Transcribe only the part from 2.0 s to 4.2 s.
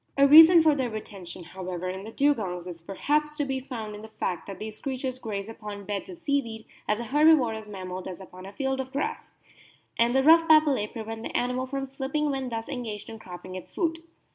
the Dugongs is perhaps to be found in the